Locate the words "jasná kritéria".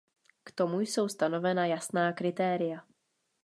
1.65-2.81